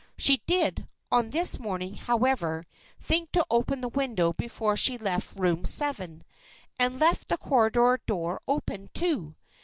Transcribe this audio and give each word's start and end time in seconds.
She 0.17 0.41
did, 0.47 0.87
on 1.11 1.29
this 1.29 1.59
morning, 1.59 1.93
however, 1.93 2.65
think 2.99 3.31
to 3.33 3.45
open 3.51 3.81
the 3.81 3.87
window 3.87 4.33
before 4.33 4.75
she 4.75 4.97
left 4.97 5.37
Room 5.37 5.63
Seven, 5.63 6.23
and 6.79 6.99
left 6.99 7.27
the 7.29 7.37
corridor 7.37 7.99
door 8.07 8.41
open, 8.47 8.89
too. 8.95 9.35